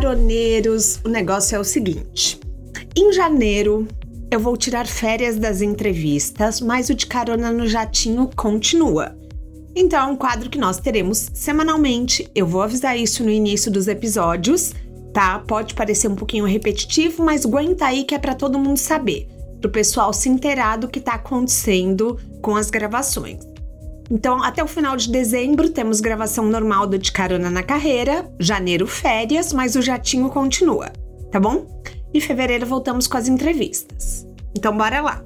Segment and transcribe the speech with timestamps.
[0.00, 2.40] caroneiros, o negócio é o seguinte:
[2.96, 3.86] em janeiro
[4.30, 9.14] eu vou tirar férias das entrevistas, mas o de carona no jatinho continua.
[9.76, 12.30] Então é um quadro que nós teremos semanalmente.
[12.34, 14.72] Eu vou avisar isso no início dos episódios,
[15.12, 15.38] tá?
[15.40, 19.28] Pode parecer um pouquinho repetitivo, mas aguenta aí que é para todo mundo saber,
[19.60, 23.49] para o pessoal se inteirar do que está acontecendo com as gravações.
[24.10, 28.84] Então, até o final de dezembro, temos gravação normal do De Carona na Carreira, janeiro,
[28.84, 30.92] férias, mas o jatinho continua,
[31.30, 31.80] tá bom?
[32.12, 34.26] E fevereiro voltamos com as entrevistas.
[34.56, 35.24] Então, bora lá!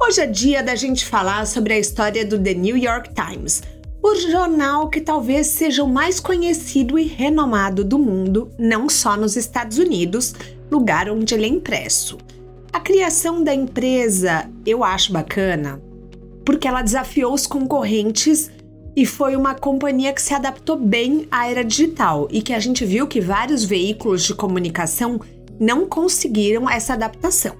[0.00, 3.62] Hoje é dia da gente falar sobre a história do The New York Times,
[4.00, 9.34] o jornal que talvez seja o mais conhecido e renomado do mundo, não só nos
[9.34, 10.34] Estados Unidos,
[10.70, 12.18] lugar onde ele é impresso.
[12.72, 15.82] A criação da empresa eu acho bacana
[16.44, 18.50] porque ela desafiou os concorrentes
[18.96, 22.84] e foi uma companhia que se adaptou bem à era digital e que a gente
[22.84, 25.20] viu que vários veículos de comunicação
[25.58, 27.56] não conseguiram essa adaptação.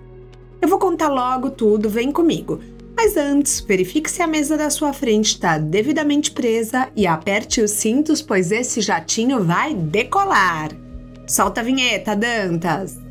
[0.62, 2.60] Eu vou contar logo tudo, vem comigo.
[2.96, 7.72] Mas antes, verifique se a mesa da sua frente está devidamente presa e aperte os
[7.72, 10.70] cintos, pois esse jatinho vai decolar.
[11.26, 13.03] Solta a vinheta, Dantas!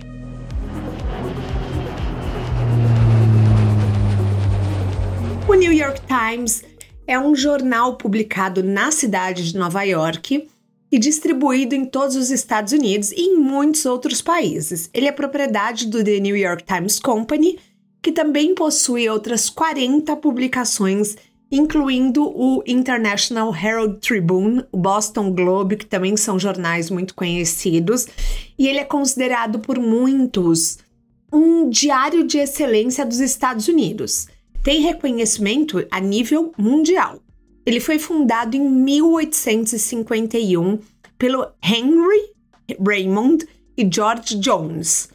[5.53, 6.63] O New York Times
[7.05, 10.49] é um jornal publicado na cidade de Nova York
[10.91, 14.89] e distribuído em todos os Estados Unidos e em muitos outros países.
[14.91, 17.59] Ele é propriedade do The New York Times Company,
[18.01, 21.15] que também possui outras 40 publicações,
[21.51, 28.07] incluindo o International Herald Tribune, o Boston Globe, que também são jornais muito conhecidos,
[28.57, 30.79] e ele é considerado por muitos
[31.31, 34.25] um diário de excelência dos Estados Unidos
[34.63, 37.19] tem reconhecimento a nível mundial.
[37.65, 40.79] Ele foi fundado em 1851
[41.17, 42.33] pelo Henry
[42.79, 43.45] Raymond
[43.77, 45.09] e George Jones.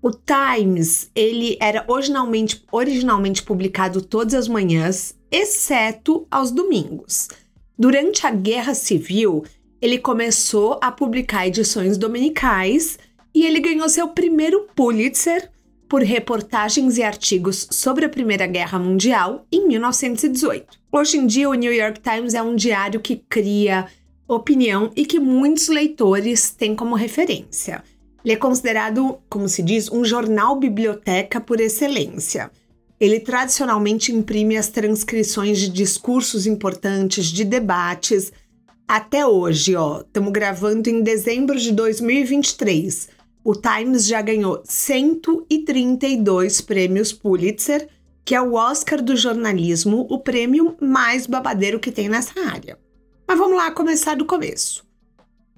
[0.00, 7.28] O Times, ele era originalmente, originalmente publicado todas as manhãs, exceto aos domingos.
[7.76, 9.44] Durante a Guerra Civil,
[9.80, 12.96] ele começou a publicar edições dominicais
[13.34, 15.50] e ele ganhou seu primeiro Pulitzer
[15.88, 20.78] por reportagens e artigos sobre a Primeira Guerra Mundial em 1918.
[20.92, 23.86] Hoje em dia, o New York Times é um diário que cria
[24.28, 27.82] opinião e que muitos leitores têm como referência.
[28.22, 32.50] Ele é considerado, como se diz, um jornal biblioteca por excelência.
[33.00, 38.30] Ele tradicionalmente imprime as transcrições de discursos importantes, de debates.
[38.86, 43.17] Até hoje, ó, estamos gravando em dezembro de 2023
[43.48, 47.88] o Times já ganhou 132 prêmios Pulitzer,
[48.22, 52.78] que é o Oscar do jornalismo, o prêmio mais babadeiro que tem nessa área.
[53.26, 54.86] Mas vamos lá começar do começo.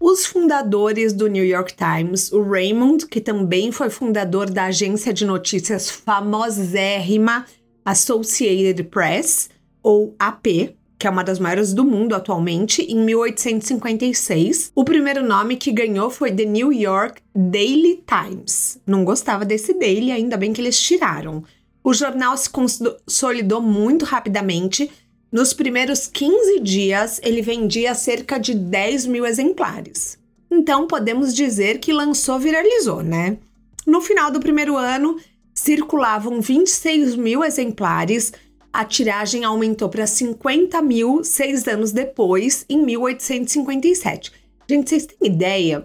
[0.01, 5.27] Os fundadores do New York Times, o Raymond, que também foi fundador da agência de
[5.27, 7.45] notícias famosérrima
[7.85, 9.51] Associated Press,
[9.83, 14.71] ou AP, que é uma das maiores do mundo atualmente, em 1856.
[14.75, 18.79] O primeiro nome que ganhou foi The New York Daily Times.
[18.87, 21.43] Não gostava desse daily, ainda bem que eles tiraram.
[21.83, 24.91] O jornal se consolidou muito rapidamente.
[25.33, 30.19] Nos primeiros 15 dias, ele vendia cerca de 10 mil exemplares.
[30.51, 33.39] Então, podemos dizer que lançou viralizou, né?
[33.87, 35.17] No final do primeiro ano,
[35.55, 38.35] circulavam 26 mil exemplares,
[38.73, 44.33] a tiragem aumentou para 50 mil seis anos depois, em 1857.
[44.69, 45.85] Gente, vocês têm ideia?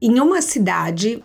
[0.00, 1.22] Em uma cidade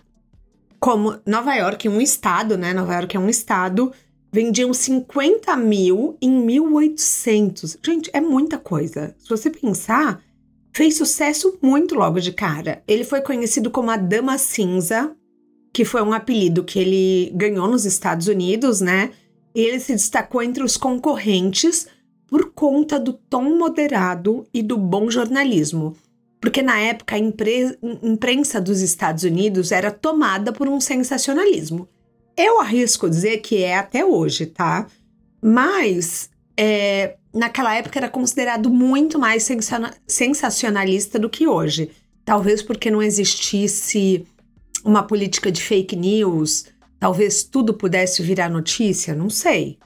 [0.79, 2.73] como Nova York, um estado, né?
[2.73, 3.91] Nova York é um estado,
[4.31, 7.77] vendiam 50 mil em 1800.
[7.83, 9.15] Gente, é muita coisa.
[9.17, 10.21] Se você pensar,
[10.73, 12.83] fez sucesso muito logo de cara.
[12.87, 15.15] Ele foi conhecido como a Dama Cinza,
[15.73, 19.11] que foi um apelido que ele ganhou nos Estados Unidos, né?
[19.61, 21.87] Ele se destacou entre os concorrentes
[22.27, 25.95] por conta do tom moderado e do bom jornalismo.
[26.41, 31.87] Porque na época a imprensa dos Estados Unidos era tomada por um sensacionalismo.
[32.37, 34.87] Eu arrisco dizer que é até hoje, tá?
[35.41, 39.47] Mas é, naquela época era considerado muito mais
[40.07, 41.91] sensacionalista do que hoje.
[42.23, 44.25] Talvez porque não existisse
[44.83, 46.65] uma política de fake news,
[47.05, 49.77] Talvez tudo pudesse virar notícia, não sei.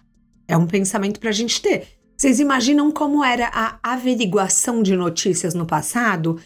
[0.47, 1.85] É um pensamento para a gente ter.
[2.15, 6.39] Vocês imaginam como era a averiguação de notícias no passado?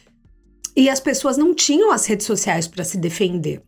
[0.75, 3.61] E as pessoas não tinham as redes sociais para se defender.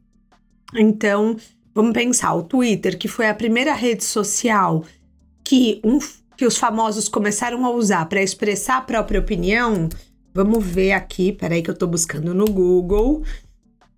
[0.74, 1.38] Então,
[1.76, 4.84] vamos pensar: o Twitter, que foi a primeira rede social
[5.44, 6.00] que, um,
[6.36, 9.90] que os famosos começaram a usar para expressar a própria opinião.
[10.34, 13.22] Vamos ver aqui, peraí que eu estou buscando no Google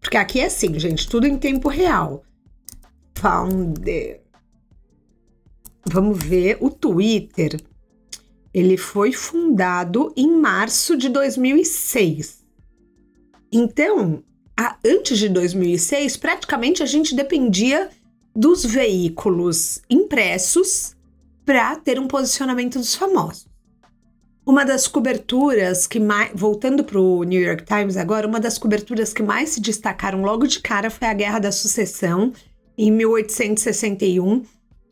[0.02, 2.26] Porque aqui é assim, gente, tudo em tempo real.
[3.20, 4.22] Founder.
[5.86, 7.60] Vamos ver o Twitter.
[8.54, 12.46] Ele foi fundado em março de 2006.
[13.52, 14.24] Então,
[14.56, 17.90] a, antes de 2006, praticamente a gente dependia
[18.36, 20.96] dos veículos impressos
[21.44, 23.48] para ter um posicionamento dos famosos.
[24.46, 26.32] Uma das coberturas que mais.
[26.36, 30.46] Voltando para o New York Times agora, uma das coberturas que mais se destacaram logo
[30.46, 32.32] de cara foi a Guerra da Sucessão,
[32.78, 34.44] em 1861,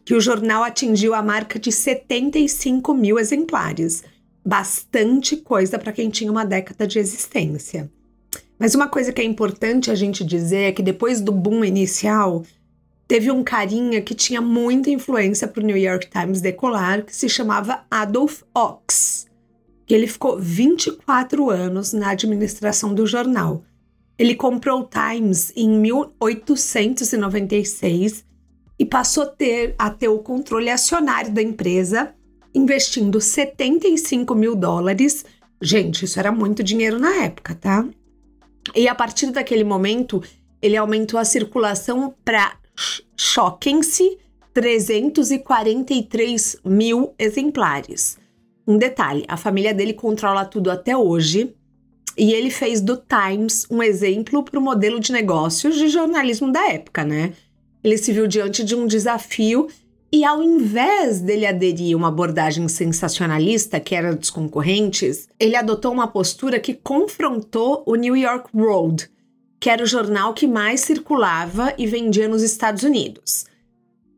[0.04, 4.04] que o jornal atingiu a marca de 75 mil exemplares.
[4.46, 7.92] Bastante coisa para quem tinha uma década de existência.
[8.58, 12.44] Mas uma coisa que é importante a gente dizer é que depois do boom inicial,
[13.08, 17.28] teve um carinha que tinha muita influência para o New York Times decolar, que se
[17.28, 19.28] chamava Adolf Ox.
[19.88, 23.64] Ele ficou 24 anos na administração do jornal.
[24.18, 28.26] Ele comprou o Times em 1896
[28.78, 32.14] e passou a ter, a ter o controle acionário da empresa,
[32.54, 35.26] investindo 75 mil dólares.
[35.62, 37.86] Gente, isso era muito dinheiro na época, tá?
[38.74, 40.24] E a partir daquele momento,
[40.62, 42.58] ele aumentou a circulação para
[43.16, 44.18] choquem-se
[44.54, 48.18] 343 mil exemplares.
[48.66, 51.54] Um detalhe: a família dele controla tudo até hoje.
[52.18, 56.70] E ele fez do Times um exemplo para o modelo de negócios de jornalismo da
[56.70, 57.34] época, né?
[57.84, 59.68] Ele se viu diante de um desafio
[60.12, 65.92] e, ao invés dele aderir a uma abordagem sensacionalista, que era dos concorrentes, ele adotou
[65.92, 69.10] uma postura que confrontou o New York World,
[69.60, 73.46] que era o jornal que mais circulava e vendia nos Estados Unidos.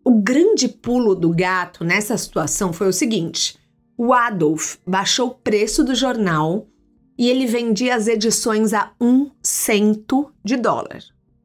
[0.03, 3.57] O grande pulo do gato nessa situação foi o seguinte:
[3.97, 6.67] o Adolf baixou o preço do jornal
[7.17, 11.03] e ele vendia as edições a um cento de dólar.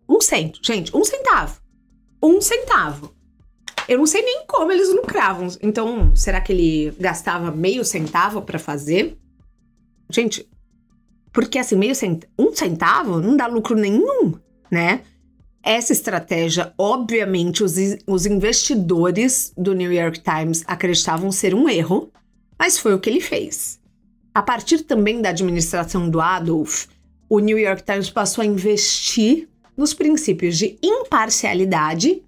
[0.08, 1.60] Um cento, gente, um centavo.
[2.22, 3.14] Um centavo.
[3.88, 5.48] Eu não sei nem como eles lucravam.
[5.62, 9.18] Então, será que ele gastava meio centavo para fazer?
[10.10, 10.48] Gente,
[11.32, 12.24] porque assim, meio cent...
[12.38, 14.34] um centavo não dá lucro nenhum,
[14.70, 15.02] né?
[15.64, 17.74] Essa estratégia, obviamente, os,
[18.06, 22.12] os investidores do New York Times acreditavam ser um erro,
[22.58, 23.80] mas foi o que ele fez.
[24.34, 26.86] A partir também da administração do Adolf,
[27.28, 32.22] o New York Times passou a investir nos princípios de imparcialidade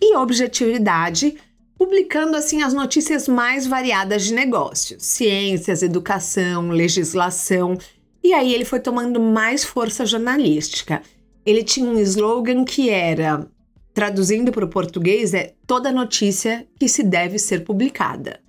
[0.00, 1.36] e objetividade,
[1.78, 7.78] publicando assim as notícias mais variadas de negócios, ciências, educação, legislação
[8.26, 11.00] e aí ele foi tomando mais força jornalística.
[11.44, 13.48] Ele tinha um slogan que era,
[13.94, 18.40] traduzindo para o português, é toda notícia que se deve ser publicada.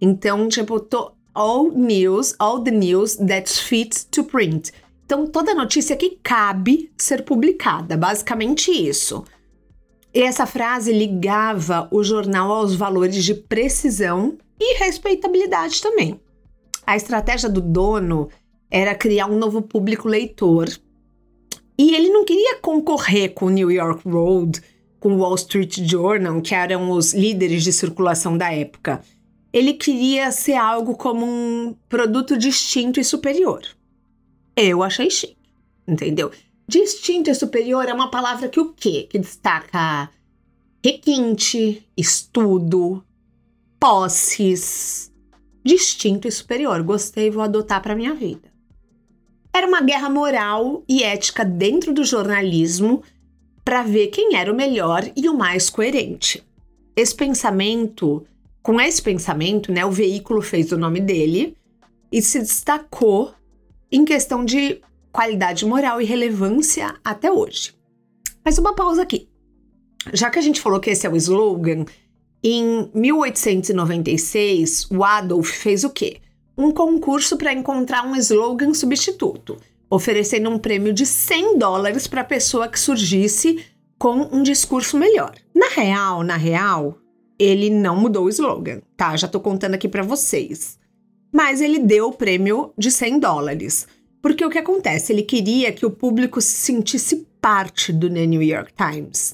[0.00, 4.72] Então, tipo, to, all news, all the news that's fit to print.
[5.04, 9.24] Então, toda notícia que cabe ser publicada, basicamente isso.
[10.14, 16.20] E essa frase ligava o jornal aos valores de precisão e respeitabilidade também.
[16.86, 18.28] A estratégia do dono
[18.70, 20.68] era criar um novo público leitor.
[21.78, 24.60] E ele não queria concorrer com o New York Road,
[24.98, 29.00] com o Wall Street Journal, que eram os líderes de circulação da época.
[29.52, 33.62] Ele queria ser algo como um produto distinto e superior.
[34.54, 35.36] Eu achei chique,
[35.86, 36.30] entendeu?
[36.68, 39.08] Distinto e superior é uma palavra que o quê?
[39.10, 40.08] Que destaca
[40.84, 43.04] requinte, estudo,
[43.78, 45.12] posses.
[45.64, 46.82] Distinto e superior.
[46.82, 48.50] Gostei, vou adotar para minha vida.
[49.52, 53.02] Era uma guerra moral e ética dentro do jornalismo
[53.64, 56.42] para ver quem era o melhor e o mais coerente.
[56.94, 58.24] Esse pensamento,
[58.62, 61.56] com esse pensamento, né, o veículo fez o nome dele
[62.12, 63.32] e se destacou
[63.90, 64.80] em questão de
[65.12, 67.74] qualidade moral e relevância até hoje.
[68.44, 69.28] Mas uma pausa aqui.
[70.12, 71.84] Já que a gente falou que esse é o slogan,
[72.42, 76.20] em 1896, o Adolf fez o quê?
[76.60, 79.56] um concurso para encontrar um slogan substituto,
[79.88, 83.64] oferecendo um prêmio de 100 dólares para a pessoa que surgisse
[83.98, 85.34] com um discurso melhor.
[85.54, 86.98] Na real, na real,
[87.40, 89.16] ele não mudou o slogan, tá?
[89.16, 90.78] Já tô contando aqui para vocês.
[91.32, 93.88] Mas ele deu o prêmio de 100 dólares.
[94.20, 95.10] Porque o que acontece?
[95.10, 99.32] Ele queria que o público se sentisse parte do The New York Times.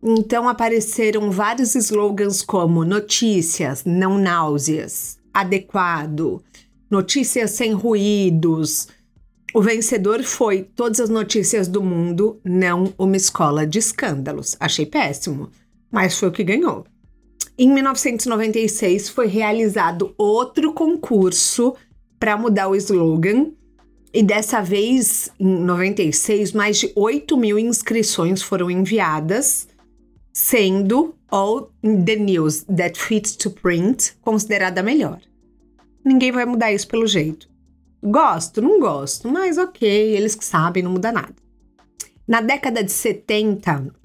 [0.00, 6.40] Então apareceram vários slogans como notícias, não náuseas, adequado,
[6.88, 8.86] notícias sem ruídos.
[9.52, 14.56] O vencedor foi Todas as Notícias do Mundo, não uma escola de escândalos.
[14.60, 15.50] Achei péssimo,
[15.90, 16.86] mas foi o que ganhou.
[17.62, 21.74] Em 1996 foi realizado outro concurso
[22.18, 23.52] para mudar o slogan
[24.14, 29.68] E dessa vez, em 96, mais de 8 mil inscrições foram enviadas,
[30.32, 35.20] sendo All the News That Fits to Print considerada a melhor.
[36.02, 37.46] Ninguém vai mudar isso pelo jeito.
[38.02, 41.36] Gosto, não gosto, mas ok, eles que sabem, não muda nada.
[42.26, 43.99] Na década de 70,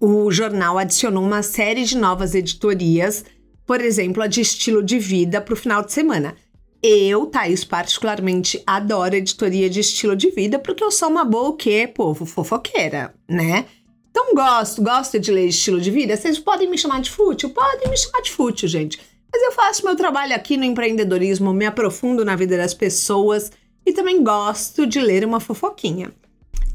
[0.00, 3.24] o jornal adicionou uma série de novas editorias,
[3.66, 6.34] por exemplo, a de estilo de vida para o final de semana.
[6.82, 11.52] Eu, Thaís, particularmente adoro editoria de estilo de vida porque eu sou uma boa o
[11.54, 12.24] quê, povo?
[12.24, 13.66] Fofoqueira, né?
[14.10, 16.16] Então gosto, gosto de ler estilo de vida.
[16.16, 17.50] Vocês podem me chamar de fútil?
[17.50, 18.98] Podem me chamar de fútil, gente.
[19.32, 23.50] Mas eu faço meu trabalho aqui no empreendedorismo, me aprofundo na vida das pessoas
[23.84, 26.12] e também gosto de ler uma fofoquinha.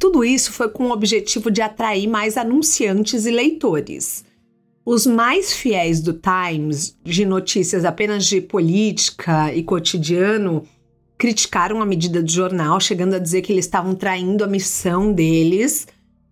[0.03, 4.25] Tudo isso foi com o objetivo de atrair mais anunciantes e leitores.
[4.86, 10.65] Os mais fiéis do Times, de notícias apenas de política e cotidiano,
[11.17, 15.88] criticaram a medida do jornal, chegando a dizer que eles estavam traindo a missão deles.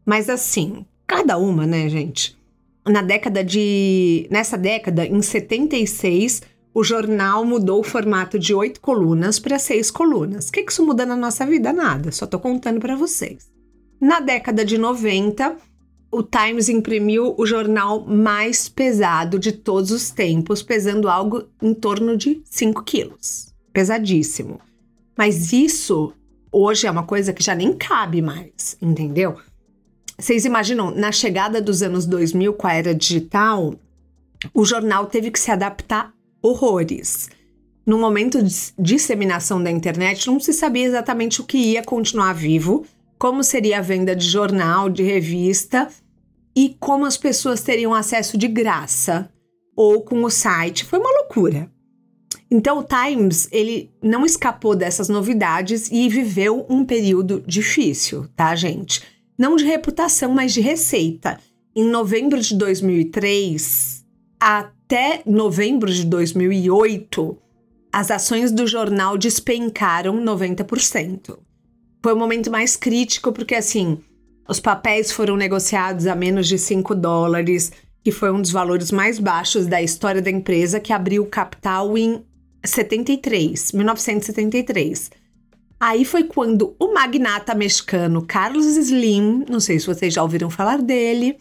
[0.05, 2.37] Mas assim, cada uma, né, gente?
[2.85, 4.27] na década de.
[4.29, 6.41] Nessa década, em 76,
[6.73, 10.49] o jornal mudou o formato de oito colunas para seis colunas.
[10.49, 11.71] O que, que isso muda na nossa vida?
[11.71, 13.49] Nada, só tô contando para vocês.
[14.01, 15.57] Na década de 90,
[16.11, 22.17] o Times imprimiu o jornal mais pesado de todos os tempos, pesando algo em torno
[22.17, 23.53] de 5 quilos.
[23.71, 24.59] Pesadíssimo.
[25.15, 26.13] Mas isso
[26.51, 29.37] hoje é uma coisa que já nem cabe mais, entendeu?
[30.17, 33.75] Vocês imaginam, na chegada dos anos 2000 com a era digital,
[34.51, 37.29] o jornal teve que se adaptar horrores.
[37.85, 42.83] No momento de disseminação da internet, não se sabia exatamente o que ia continuar vivo,
[43.21, 45.87] como seria a venda de jornal, de revista
[46.55, 49.29] e como as pessoas teriam acesso de graça
[49.75, 50.83] ou com o site.
[50.83, 51.71] Foi uma loucura.
[52.49, 59.03] Então o Times, ele não escapou dessas novidades e viveu um período difícil, tá, gente?
[59.37, 61.39] não de reputação, mas de receita.
[61.75, 64.03] Em novembro de 2003
[64.39, 67.37] até novembro de 2008,
[67.93, 71.37] as ações do jornal despencaram 90%.
[72.01, 73.99] Foi o momento mais crítico porque, assim,
[74.47, 77.71] os papéis foram negociados a menos de 5 dólares,
[78.03, 82.23] que foi um dos valores mais baixos da história da empresa, que abriu capital em
[82.65, 85.11] 73, 1973.
[85.79, 90.81] Aí foi quando o magnata mexicano Carlos Slim, não sei se vocês já ouviram falar
[90.81, 91.37] dele,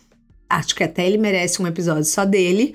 [0.49, 2.75] acho que até ele merece um episódio só dele,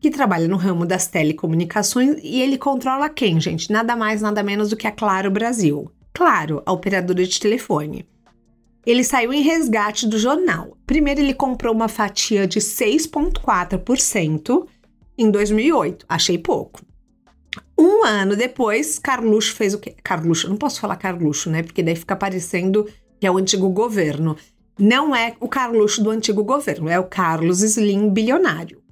[0.00, 3.70] que trabalha no ramo das telecomunicações e ele controla quem, gente?
[3.70, 5.90] Nada mais, nada menos do que a Claro Brasil.
[6.12, 8.04] Claro, a operadora de telefone.
[8.84, 10.76] Ele saiu em resgate do jornal.
[10.86, 14.66] Primeiro, ele comprou uma fatia de 6,4%
[15.16, 16.04] em 2008.
[16.08, 16.80] Achei pouco.
[17.78, 19.94] Um ano depois, Carluxo fez o quê?
[20.02, 21.62] Carluxo, não posso falar Carluxo, né?
[21.62, 22.88] Porque daí fica parecendo
[23.20, 24.36] que é o antigo governo.
[24.78, 28.82] Não é o Carluxo do antigo governo, é o Carlos Slim bilionário.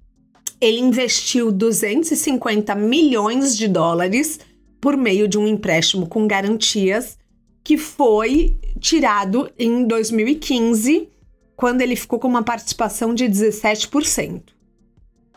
[0.60, 4.38] Ele investiu 250 milhões de dólares
[4.80, 7.18] por meio de um empréstimo com garantias
[7.62, 11.08] que foi tirado em 2015,
[11.54, 14.42] quando ele ficou com uma participação de 17%.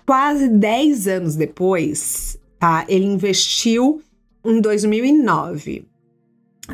[0.06, 2.86] Quase 10 anos depois, tá?
[2.88, 4.02] Ele investiu
[4.44, 5.86] em 2009.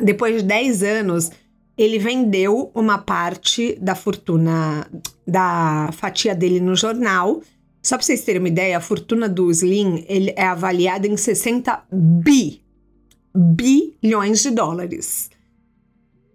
[0.02, 1.30] Depois de 10 anos,
[1.76, 4.86] ele vendeu uma parte da fortuna,
[5.26, 7.42] da fatia dele no jornal.
[7.82, 11.84] Só para vocês terem uma ideia, a fortuna do Slim ele é avaliada em 60
[11.90, 12.60] bi,
[13.34, 15.30] bilhões de dólares.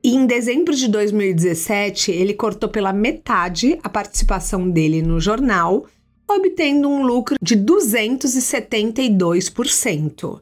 [0.04, 5.86] E em dezembro de 2017, ele cortou pela metade a participação dele no jornal
[6.28, 10.42] obtendo um lucro de 272%,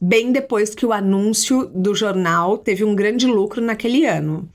[0.00, 4.46] bem depois que o anúncio do jornal teve um grande lucro naquele ano.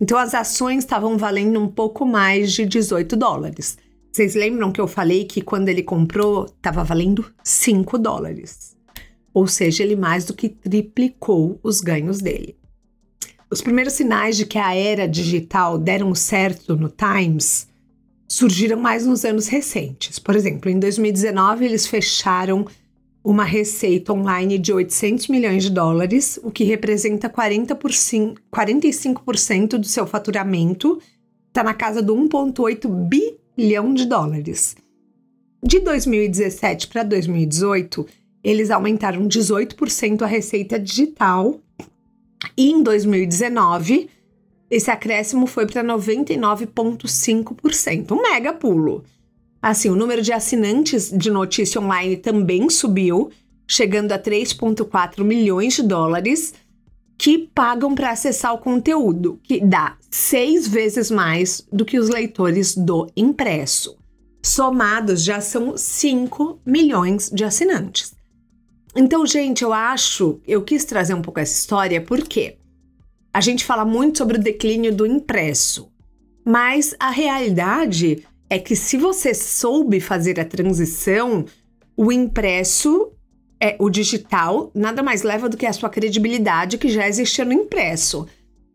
[0.00, 3.78] Então as ações estavam valendo um pouco mais de 18 dólares.
[4.14, 8.76] Vocês lembram que eu falei que quando ele comprou estava valendo 5 dólares?
[9.32, 12.56] Ou seja, ele mais do que triplicou os ganhos dele.
[13.50, 17.66] Os primeiros sinais de que a era digital deram certo no Times
[18.28, 20.20] surgiram mais nos anos recentes.
[20.20, 22.66] Por exemplo, em 2019 eles fecharam
[23.24, 30.06] uma receita online de 800 milhões de dólares, o que representa 40%, 45% do seu
[30.06, 31.02] faturamento,
[31.48, 32.88] está na casa do 1,8
[33.56, 34.76] bilhão de dólares.
[35.62, 38.06] De 2017 para 2018,
[38.42, 41.58] eles aumentaram 18% a receita digital
[42.56, 44.08] e em 2019
[44.70, 49.04] esse acréscimo foi para 99,5%, um mega pulo.
[49.62, 53.30] Assim, o número de assinantes de notícia online também subiu,
[53.66, 56.52] chegando a 3,4 milhões de dólares.
[57.16, 62.76] Que pagam para acessar o conteúdo, que dá seis vezes mais do que os leitores
[62.76, 63.96] do impresso.
[64.42, 68.14] Somados já são 5 milhões de assinantes.
[68.94, 72.58] Então, gente, eu acho, eu quis trazer um pouco essa história porque
[73.32, 75.90] a gente fala muito sobre o declínio do impresso,
[76.44, 81.44] mas a realidade é que se você soube fazer a transição,
[81.96, 83.10] o impresso
[83.64, 87.52] é o digital nada mais leva do que a sua credibilidade que já existia no
[87.54, 88.26] impresso.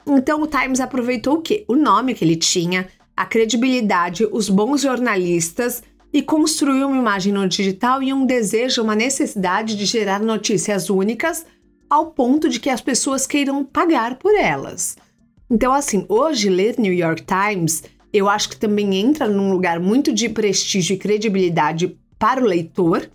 [0.08, 1.64] Então o Times aproveitou o quê?
[1.68, 7.48] O nome que ele tinha, a credibilidade, os bons jornalistas e construiu uma imagem no
[7.48, 11.46] digital e um desejo, uma necessidade de gerar notícias únicas
[11.88, 14.98] ao ponto de que as pessoas queiram pagar por elas.
[15.52, 20.12] Então, assim, hoje ler New York Times eu acho que também entra num lugar muito
[20.12, 23.08] de prestígio e credibilidade para o leitor,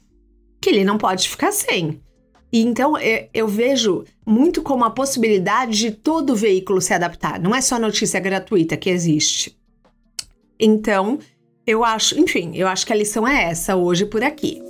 [0.65, 2.01] que ele não pode ficar sem.
[2.51, 7.39] E então eu, eu vejo muito como a possibilidade de todo veículo se adaptar.
[7.39, 9.55] Não é só notícia gratuita que existe.
[10.59, 11.19] Então,
[11.67, 14.63] eu acho, enfim, eu acho que a lição é essa hoje por aqui.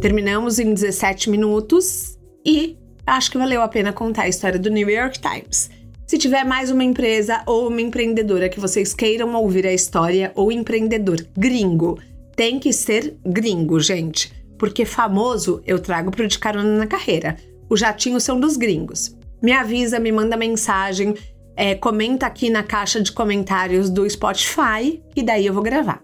[0.00, 4.90] Terminamos em 17 minutos e acho que valeu a pena contar a história do New
[4.90, 5.70] York Times.
[6.04, 10.50] Se tiver mais uma empresa ou uma empreendedora que vocês queiram ouvir a história, ou
[10.50, 12.00] empreendedor gringo,
[12.42, 14.32] tem que ser gringo, gente.
[14.58, 17.36] Porque famoso eu trago pro de carona na carreira.
[17.70, 19.16] Os jatinhos são dos gringos.
[19.40, 21.14] Me avisa, me manda mensagem,
[21.54, 26.02] é, comenta aqui na caixa de comentários do Spotify e daí eu vou gravar.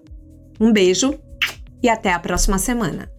[0.61, 1.19] Um beijo
[1.83, 3.11] e até a próxima semana.